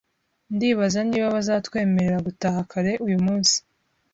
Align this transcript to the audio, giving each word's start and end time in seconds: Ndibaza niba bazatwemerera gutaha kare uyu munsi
Ndibaza 0.53 0.99
niba 1.09 1.27
bazatwemerera 1.35 2.17
gutaha 2.27 2.59
kare 2.71 2.91
uyu 3.05 3.19
munsi 3.25 3.55